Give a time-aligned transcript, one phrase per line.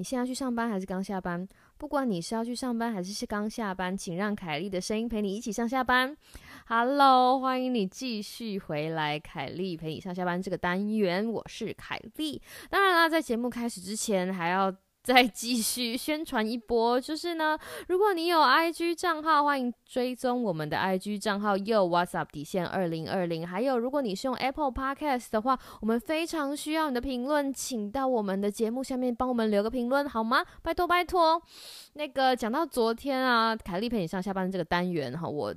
[0.00, 1.46] 你现在去上班还是刚下班？
[1.76, 6.16] 不管你是要去上班还是是刚下班，请让凯莉的声音陪你一起上下班。
[6.68, 12.40] Hello，欢迎你继续回来，凯莉陪你上下班这个单元，我是凯莉。
[12.70, 14.74] 当然啦，在节目开始之前，还要。
[15.02, 17.58] 再继续宣传一波，就是呢，
[17.88, 23.46] 如果你有 IG 账号，欢迎追踪我们的 IG 账号，Yo WhatsApp 底线二零二零。
[23.46, 30.44] 还有，如果你是用 Apple Podcast 的话，我们非常需要你的评论，请到我们的节目下面帮我们留个评论好吗？
[30.62, 31.40] 拜托拜托。
[31.94, 35.54] 那个讲到昨天啊，凯莉陪你上下班这个单元哈，我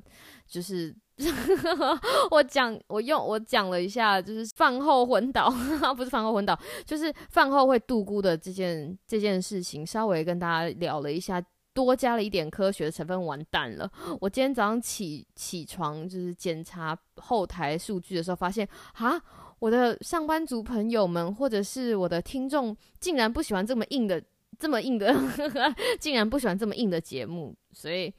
[0.47, 0.95] 就是。
[2.31, 5.47] 我讲，我用我讲了一下，就是饭后昏倒，
[5.95, 13.89] 不是饭后昏倒，就是饭后会度孤的这件这件事情，稍微跟大家聊了一下，多加了一点科学成分，完蛋了。
[14.19, 19.21] 我今天早上起起床，就是检查后台数据的时候，发现啊，
[19.59, 24.19] 我的上班族朋友们或者是我的听众，竟然不喜欢这么硬的，
[24.57, 25.13] 这么硬的，
[25.99, 28.11] 竟然不喜欢这么硬的节目，所以。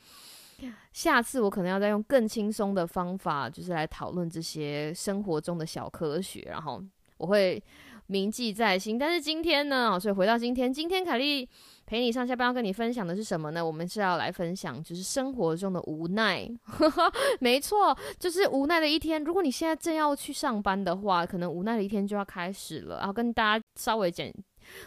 [0.92, 6.82] 下次我可能要再用更轻松的方法，就是来讨论这些生活中的小科学，然后
[7.18, 7.62] 我会
[8.06, 8.98] 铭记在心。
[8.98, 11.48] 但是今天呢，所以回到今天，今天凯莉
[11.84, 13.64] 陪你上下班要跟你分享的是什么呢？
[13.64, 16.48] 我们是要来分享就是生活中的无奈，
[17.40, 19.22] 没错，就是无奈的一天。
[19.24, 22.98] 如果你现在正要去上班的话，可能无奈的一天就要开始了。
[22.98, 24.32] 然后跟大家稍微简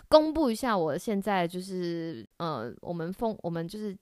[0.08, 3.94] 公布一下，我现在就是呃，我们封我们就是。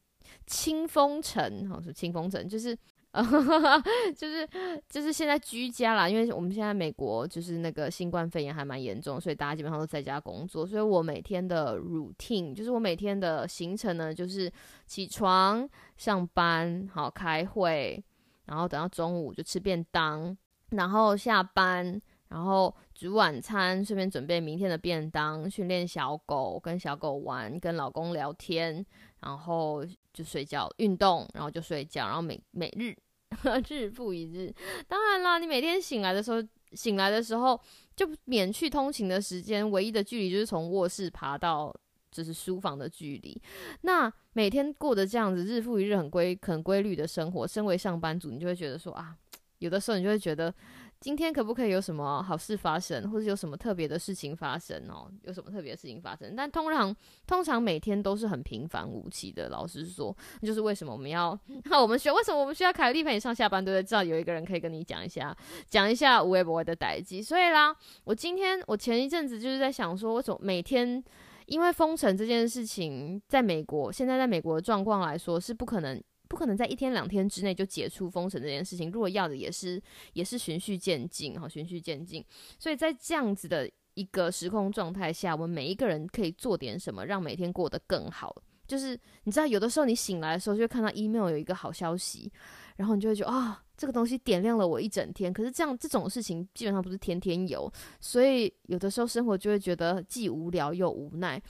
[0.45, 2.77] 清风城，好是清风城，就是，
[4.15, 4.47] 就是
[4.89, 14.51] 就是现在居家啦，因为我们现在美国就是那个新冠肺炎还蛮严重，所以大家基本上都在家工作，所以我每天的 routine 就是我每天的行程呢，就是
[14.85, 15.67] 起床
[15.97, 18.03] 上班，好开会，
[18.45, 20.37] 然后等到中午就吃便当，
[20.71, 22.01] 然后下班，
[22.35, 28.85] 然后煮晚餐，顺便准备明天的便当，训练小狗，跟小狗玩，跟老公聊天。
[29.21, 32.93] 然后就睡觉，运动，然后就睡觉，然后每每日
[33.69, 34.53] 日复一日。
[34.85, 36.43] 当然啦，你每天醒来的时候，
[36.73, 37.57] 醒来的时候
[37.95, 41.73] 就免去通勤的时间，唯一的距离就是从卧室爬到
[42.11, 43.41] 就是书房的距离。
[43.81, 49.15] 那每天过的这样子日复一日很规很规律的生活，身为上班族，你就会觉得说啊，
[49.59, 50.53] 有的时候你就会觉得。
[50.99, 55.11] 今天可不可以有什么好事发生，或者有什么特别的事情发生哦？
[55.23, 56.35] 有什么特别的事情发生？
[56.35, 56.95] 但通常
[57.27, 59.49] 通常每天都是很平凡无奇的。
[59.49, 61.37] 老实说，就是为什么我们要
[61.69, 63.83] 那我们需要为什么我们需要凯丽陪你上下班，对不对？
[63.83, 65.35] 至少有一个人可以跟你讲一下，
[65.69, 67.21] 讲一下无微不微的代际。
[67.21, 67.75] 所以啦，
[68.05, 71.03] 我今天我前一阵子就是在想说，为什么每天
[71.45, 76.01] 因为封城这件事情，在美国现在在美国的状况来说是不可能。
[76.35, 78.91] 不可能在一天两天之内就解除封城这件事情。
[78.91, 79.81] 如果要的也是
[80.11, 82.21] 也是循序渐进，哈，循序渐进。
[82.59, 88.35] 所以在这样子的一个时空状态下，我们每一个人可以做点什么，让每天过得更好。
[88.67, 92.29] 就是你知道，有的时候你醒来的时候，就会看到 email 有一个好消息，
[92.75, 95.31] 然后你就会觉得啊，这个东西点亮了我一整天。
[95.31, 101.41] 可是这样这种事情基本上不是天天有，所以有的时候生活就会觉得既无聊又无奈。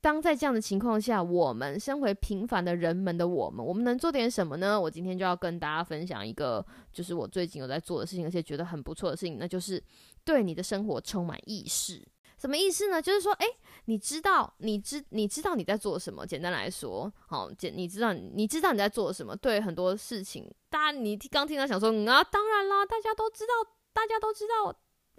[0.00, 4.80] 当在这样的情况下，我们身为平凡的人们的我们，我们能做点什么呢？
[4.80, 9.82] 我今天就要跟大家分享一个，就是我最近有在做的事情，而且觉得很不错的事情，那就是
[10.24, 12.06] 对你的生活充满意识。
[12.38, 13.02] 什么意思呢？
[13.02, 13.46] 就是说，诶，
[13.86, 16.24] 你知道，你知，你知道你在做什么。
[16.24, 19.34] 简单来说，好，简，你知道，你知道你在做什么。
[19.34, 24.72] 对很多事情，大家你刚听到想说，嗯啊，当然啦，大家都知道，大家都知道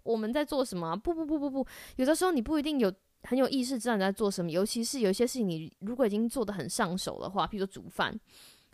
[0.03, 0.95] 我们在做什么。
[0.95, 2.89] 不不不不不，有的时候你不一定有。
[3.24, 4.50] 很有意识，知道你在做什么。
[4.50, 8.18] 尤其是有些事情，你如果已经做的很上手的话，譬如说煮饭，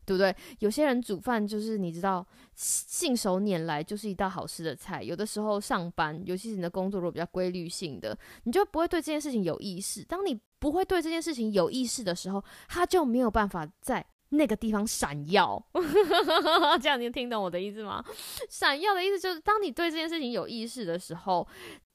[0.06, 0.36] 对不对？
[0.60, 2.26] 有些人煮饭就是你知道
[2.56, 5.02] 信手拈来就是一道好吃的菜。
[5.02, 10.04] 有的时候上班，尤其是你的工作如果比较规律性的，你就不会对这件事情有意识。
[10.04, 15.64] 当你不会对这件事情有意识的时候，他就没有办法在那个地方闪耀。
[16.82, 18.04] 这样你听懂我的意思吗？
[18.50, 21.48] 闪耀的意思就是，当你对这件事情有意识的时候，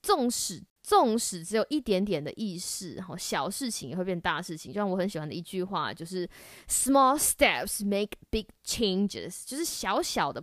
[0.02, 0.60] 纵使。
[0.90, 4.72] 纵使只有一点点的意识，哈，小事情也会变大事情。
[4.72, 6.28] 就像我很喜欢的一句话，就是
[6.68, 10.42] “small steps make big changes”，就是小小的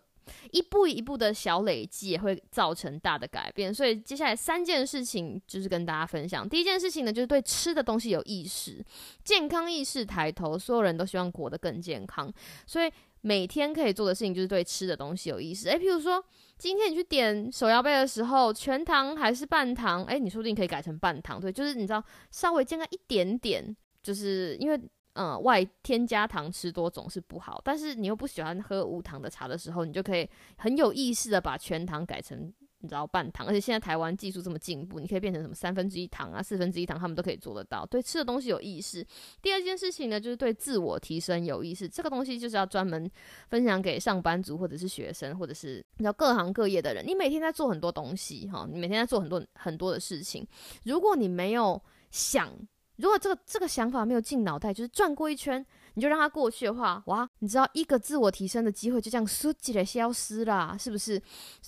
[0.51, 3.73] 一步一步的小累积也会造成大的改变。
[3.73, 6.47] 所以接下来三件事情就是跟大家分享。
[6.47, 8.81] 第一件事情呢，就是对吃的东西有意识，
[9.25, 12.31] 健康意识抬头，所有人都希望活得更健康，
[12.65, 12.89] 所以
[13.21, 15.69] 每天可以做的事情就是对吃的东西有意思。
[15.69, 16.23] 诶，譬如说
[16.57, 20.03] 今天你去点手摇杯的时候，全糖还是半糖？
[20.05, 24.79] 诶，你说不定可以改成半糖，对，就是你知道稍微健康一点点，就是因为。
[25.19, 30.29] 嗯，外添加糖吃多总是不好，但是你又不喜欢喝无糖的茶的时候，你就可以
[30.59, 37.85] 很有意识的把全糖改成你知道半糖，而且现在台湾技术这么进步，你可以变成什么三分之一糖啊、四分之一糖，他们都可以做得到。
[37.85, 39.05] 对吃的东西有意识。
[39.41, 41.89] 第二件事情呢，就是对自我提升有意识。
[41.89, 43.09] 这个东西就是要专门
[43.49, 47.05] 分享给上班族或者是学生，或者是你知道各行各业的人。
[47.05, 50.47] 你每天在做很多东西哈，你每天在做很多很多的事情，
[50.83, 51.81] 如果你没有
[52.11, 52.51] 想。
[52.97, 55.63] 如果这个这个想法没有进脑袋，就是转过一圈，
[55.97, 61.19] 你就让它过去的话，哇，你知道一个自我提升的机会就这样倏地的消失啦，是不是？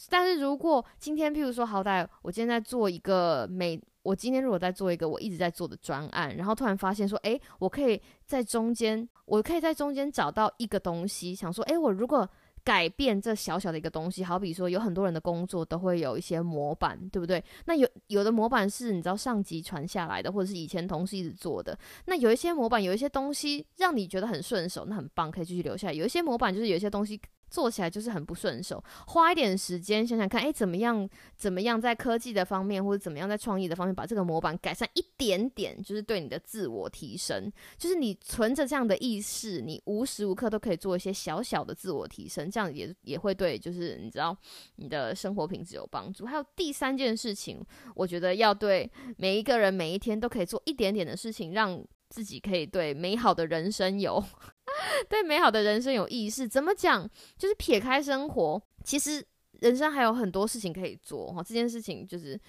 [0.07, 12.29] 但是如果今天，譬如说，好歹我今天在做一个每，我今天如果在做一个我一直在做的专案，然后突然发现说，诶，我可以在中间，我可以在中间找到一个东西，想说，诶，我如果。
[12.69, 17.44] 改变这小小的一个东西，好比说，有很多人的工作都会有一些模板，对不对？
[17.66, 21.75] 那有有的模板是你知道上级传下来的，或者是以前同事一直做的。
[22.06, 25.94] 那有一些模板，有一些东西让你觉得很顺手，那很棒，可以继续留下来。
[25.94, 27.19] 有一些模板就是有一些东西。
[27.50, 31.10] 做起来就是很不顺手，花一点时间想想看，哎，怎么样？
[31.36, 37.51] 怎么样在科技的方面，或者怎么样在创意的方面，把这个模板改善一点点，就是对你的自我提升。
[37.78, 44.36] 就是你存着这样的意识，你无时无刻都可以做一些小小的自我提升，这样也也会对，就是你知道
[44.75, 46.25] 你的生活品质有帮助。
[46.25, 47.66] 还有第三件事情，
[47.96, 54.24] 我觉得要对每一个人每一天都可以做一点点的事情，让自己可以对美好的人生有。
[55.07, 57.10] 对美好的人生有意识，怎么讲？
[57.38, 59.25] 就是撇开生活，其实
[59.60, 61.44] 人生还有很多事情可以做哈。
[61.44, 62.40] 这件事情就是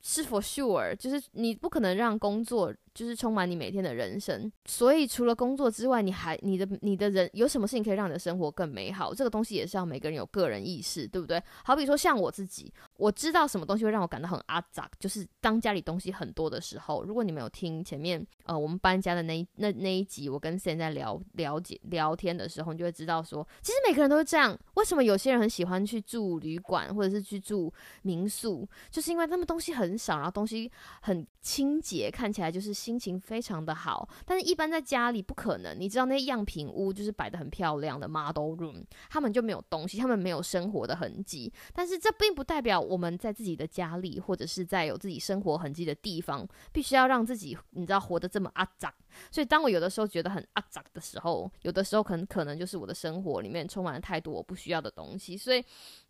[0.00, 2.72] 是否 sure，就是你不可能让工作。
[2.94, 9.14] 就是充满你每天的人生，所以除了工作之外，你还你的你的人有什么事情可以让你的生活更美好？
[9.14, 11.42] 这个东西也是要每个人有个人意识，对不对？
[11.64, 17.02] 好比说像我自己，我知道什么东西会让我感到很阿杂，就是当家里东西很多的时候。
[17.02, 24.54] 如果你没有听前面呃我们搬家的那那那一集，我跟森在聊了解聊天的时候，你就会知道说，其实每个人都是这样。
[24.74, 27.72] 为什么有些人很喜欢去住旅馆或者是去住
[28.02, 28.68] 民宿？
[28.90, 32.81] 就是因为他们东西很少，然后东西很清洁，看起来就是。
[32.82, 35.78] 心情非常的好，但是一般在家里不可能。
[35.78, 41.52] 你知道那些样品屋就是摆的很漂亮的 model room，他们就没有东西，他们没有生活的痕迹。
[41.72, 48.92] 但是这并不代表我们在自己的家里或者是在有自己生活痕迹的地方，必须要让自己你知道活得这么阿杂。
[49.30, 55.64] 所以当我有的时候觉得很阿杂的时候，有的时候可能可能就是我的生活里面充满了太多我不需要的东西，所以。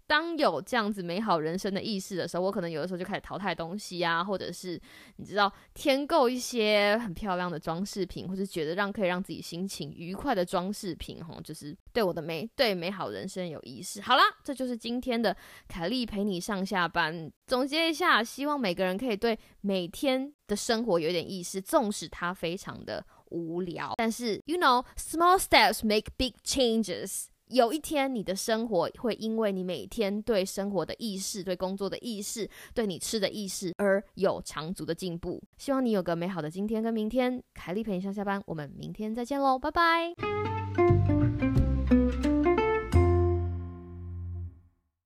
[0.04, 4.78] 当有这样子美好人生的意识的时候，我可能有的时候就开始淘汰东西啊，或者是
[5.16, 14.02] 你知道添购一些很漂亮的装饰品，或者觉得让可以让自己心情愉快的装饰品，哈，就是对我的美对美好人生有意识。
[14.02, 15.34] 好啦，这就是今天的
[15.66, 17.32] 凯莉陪你上下班。
[17.46, 27.24] 总结一下，希望每个人可以对每天的生活有点意识，纵使它非常的无聊，但是 you know small steps make big changes。
[27.48, 35.42] 有一天，你的生活会因为你每天对生活的意识、对工作的意识、对你吃的意识而有长足的进步。
[35.58, 37.42] 希望你有个美好的今天跟明天。
[37.54, 40.81] 凯莉陪你上下班，我们明天再见喽，拜拜。